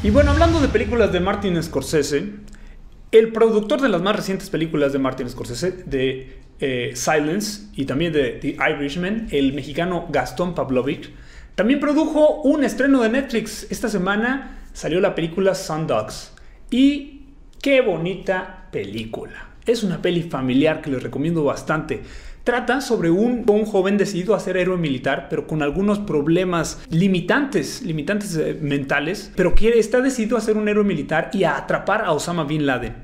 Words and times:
Y 0.00 0.10
bueno, 0.10 0.30
hablando 0.30 0.60
de 0.60 0.68
películas 0.68 1.12
de 1.12 1.18
Martin 1.18 1.60
Scorsese, 1.60 2.24
el 3.10 3.32
productor 3.32 3.80
de 3.80 3.88
las 3.88 4.00
más 4.00 4.14
recientes 4.14 4.48
películas 4.48 4.92
de 4.92 5.00
Martin 5.00 5.28
Scorsese, 5.28 5.72
de 5.72 6.38
eh, 6.60 6.92
Silence 6.94 7.62
y 7.74 7.84
también 7.84 8.12
de 8.12 8.30
The 8.40 8.56
Irishman, 8.70 9.26
el 9.32 9.54
mexicano 9.54 10.06
Gastón 10.08 10.54
Pavlovich, 10.54 11.10
también 11.56 11.80
produjo 11.80 12.42
un 12.42 12.62
estreno 12.62 13.02
de 13.02 13.08
Netflix. 13.08 13.66
Esta 13.70 13.88
semana 13.88 14.60
salió 14.72 15.00
la 15.00 15.16
película 15.16 15.54
Dogs 15.88 16.32
Y 16.70 17.22
qué 17.60 17.80
bonita 17.80 18.68
película. 18.70 19.48
Es 19.66 19.82
una 19.82 20.00
peli 20.00 20.22
familiar 20.22 20.80
que 20.80 20.90
les 20.90 21.02
recomiendo 21.02 21.42
bastante. 21.42 22.02
Trata 22.48 22.80
sobre 22.80 23.10
un, 23.10 23.44
un, 23.46 23.66
joven 23.66 23.98
decidido 23.98 24.34
a 24.34 24.40
ser 24.40 24.56
héroe 24.56 24.78
militar, 24.78 25.26
pero 25.28 25.46
con 25.46 25.62
algunos 25.62 25.98
problemas 25.98 26.80
limitantes, 26.88 27.82
limitantes 27.82 28.34
eh, 28.36 28.56
mentales, 28.58 29.30
pero 29.36 29.54
que 29.54 29.78
está 29.78 30.00
decidido 30.00 30.38
a 30.38 30.40
ser 30.40 30.56
un 30.56 30.66
héroe 30.66 30.82
militar 30.82 31.28
y 31.34 31.44
a 31.44 31.58
atrapar 31.58 32.06
a 32.06 32.12
Osama 32.12 32.44
Bin 32.44 32.64
Laden. 32.64 32.94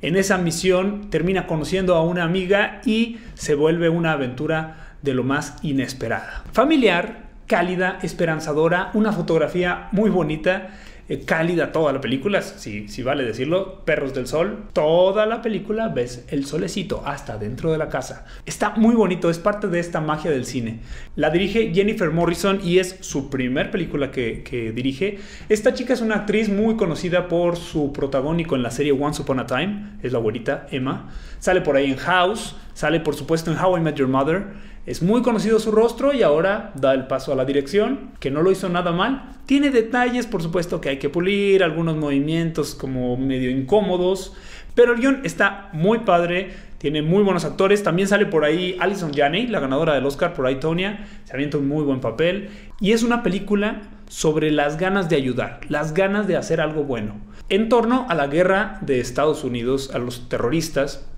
En 0.00 0.16
esa 0.16 0.38
misión 0.38 1.10
termina 1.10 1.46
conociendo 1.46 1.96
a 1.96 2.02
una 2.02 2.24
amiga 2.24 2.80
y 2.86 3.18
se 3.34 3.54
vuelve 3.54 3.90
una 3.90 4.12
aventura 4.12 4.96
de 5.02 5.12
lo 5.12 5.22
más 5.22 5.56
inesperada. 5.62 6.42
Familiar, 6.52 7.24
cálida, 7.46 7.98
esperanzadora, 8.00 8.90
una 8.94 9.12
fotografía 9.12 9.88
muy 9.92 10.08
bonita 10.08 10.70
eh, 11.08 11.20
cálida 11.24 11.72
toda 11.72 11.92
la 11.92 12.00
película, 12.00 12.40
si, 12.40 12.88
si 12.88 13.02
vale 13.02 13.24
decirlo, 13.24 13.84
Perros 13.84 14.14
del 14.14 14.26
Sol, 14.26 14.64
toda 14.72 15.26
la 15.26 15.42
película 15.42 15.88
ves 15.88 16.24
el 16.28 16.46
solecito 16.46 17.02
hasta 17.04 17.36
dentro 17.36 17.70
de 17.72 17.78
la 17.78 17.88
casa. 17.88 18.24
Está 18.46 18.70
muy 18.76 18.94
bonito, 18.94 19.28
es 19.28 19.38
parte 19.38 19.68
de 19.68 19.80
esta 19.80 20.00
magia 20.00 20.30
del 20.30 20.46
cine. 20.46 20.80
La 21.16 21.30
dirige 21.30 21.72
Jennifer 21.74 22.10
Morrison 22.10 22.60
y 22.64 22.78
es 22.78 22.96
su 23.00 23.28
primer 23.28 23.70
película 23.70 24.10
que, 24.10 24.42
que 24.42 24.72
dirige. 24.72 25.18
Esta 25.48 25.74
chica 25.74 25.92
es 25.92 26.00
una 26.00 26.16
actriz 26.16 26.48
muy 26.48 26.76
conocida 26.76 27.28
por 27.28 27.56
su 27.56 27.92
protagónico 27.92 28.56
en 28.56 28.62
la 28.62 28.70
serie 28.70 28.92
Once 28.92 29.20
Upon 29.20 29.40
a 29.40 29.46
Time, 29.46 29.98
es 30.02 30.12
la 30.12 30.18
abuelita 30.18 30.66
Emma. 30.70 31.10
Sale 31.38 31.60
por 31.60 31.76
ahí 31.76 31.90
en 31.90 31.96
House, 31.96 32.56
sale 32.74 33.00
por 33.00 33.14
supuesto 33.14 33.50
en 33.50 33.58
How 33.58 33.78
I 33.78 33.80
Met 33.80 33.96
Your 33.96 34.08
Mother. 34.08 34.74
Es 34.86 35.02
muy 35.02 35.22
conocido 35.22 35.58
su 35.58 35.70
rostro 35.70 36.12
y 36.12 36.22
ahora 36.22 36.72
da 36.74 36.92
el 36.92 37.06
paso 37.06 37.32
a 37.32 37.36
la 37.36 37.46
dirección, 37.46 38.10
que 38.20 38.30
no 38.30 38.42
lo 38.42 38.50
hizo 38.52 38.68
nada 38.68 38.92
mal. 38.92 39.30
Tiene 39.46 39.70
detalles, 39.70 40.26
por 40.26 40.42
supuesto, 40.42 40.80
que 40.80 40.90
hay 40.90 40.98
que 40.98 41.08
pulir, 41.08 41.64
algunos 41.64 41.96
movimientos 41.96 42.74
como 42.74 43.16
medio 43.16 43.50
incómodos, 43.50 44.34
pero 44.74 44.92
el 44.92 45.00
guion 45.00 45.20
está 45.24 45.70
muy 45.72 46.00
padre, 46.00 46.50
tiene 46.78 47.00
muy 47.00 47.22
buenos 47.22 47.44
actores. 47.44 47.82
También 47.82 48.08
sale 48.08 48.26
por 48.26 48.44
ahí 48.44 48.76
Alison 48.78 49.12
Janney, 49.14 49.46
la 49.46 49.60
ganadora 49.60 49.94
del 49.94 50.04
Oscar 50.04 50.34
por 50.34 50.46
ahí, 50.46 50.56
Tonya. 50.56 51.06
Se 51.24 51.32
avienta 51.32 51.56
un 51.56 51.68
muy 51.68 51.82
buen 51.84 52.00
papel. 52.00 52.50
Y 52.80 52.92
es 52.92 53.02
una 53.02 53.22
película 53.22 53.82
sobre 54.08 54.50
las 54.50 54.76
ganas 54.76 55.08
de 55.08 55.16
ayudar, 55.16 55.60
las 55.68 55.94
ganas 55.94 56.26
de 56.26 56.36
hacer 56.36 56.60
algo 56.60 56.84
bueno. 56.84 57.14
En 57.48 57.68
torno 57.68 58.06
a 58.08 58.14
la 58.14 58.26
guerra 58.26 58.78
de 58.82 59.00
Estados 59.00 59.44
Unidos, 59.44 59.92
a 59.94 59.98
los 59.98 60.28
terroristas, 60.28 61.08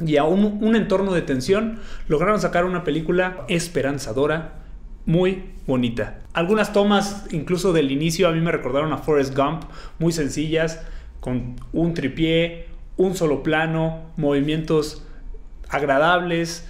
y 0.00 0.16
a 0.16 0.24
un, 0.24 0.74
entorno 0.74 1.12
de 1.12 1.22
tensión, 1.22 1.80
lograron 2.08 2.40
sacar 2.40 2.64
una 2.64 2.84
película 2.84 3.44
esperanzadora, 3.48 4.54
muy 5.06 5.44
bonita. 5.66 6.20
Algunas 6.32 6.72
tomas, 6.72 7.26
incluso 7.30 7.72
del 7.72 7.92
inicio, 7.92 8.28
a 8.28 8.32
mí 8.32 8.40
me 8.40 8.52
recordaron 8.52 8.92
a 8.92 8.98
Forrest 8.98 9.36
Gump, 9.36 9.64
muy 9.98 10.12
sencillas, 10.12 10.80
con 11.20 11.56
un 11.72 11.94
tripié, 11.94 12.68
un 12.96 13.14
solo 13.14 13.42
plano, 13.42 14.02
movimientos 14.16 15.06
agradables. 15.68 16.68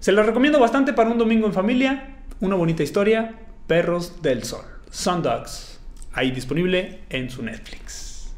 Se 0.00 0.12
las 0.12 0.26
recomiendo 0.26 0.60
bastante 0.60 0.92
para 0.92 1.10
un 1.10 1.18
domingo 1.18 1.46
en 1.46 1.52
familia. 1.52 2.16
Una 2.40 2.54
bonita 2.54 2.82
historia, 2.82 3.34
Perros 3.66 4.22
del 4.22 4.44
Sol, 4.44 4.64
Sundogs, 4.90 5.80
ahí 6.12 6.30
disponible 6.30 7.00
en 7.10 7.30
su 7.30 7.42
Netflix. 7.42 8.34